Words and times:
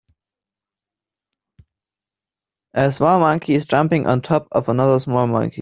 A 2.73 2.91
small 2.91 3.19
monkey 3.19 3.53
is 3.53 3.65
jumping 3.67 4.07
on 4.07 4.21
top 4.23 4.47
of 4.51 4.67
another 4.67 4.97
small 4.99 5.27
monkey. 5.27 5.49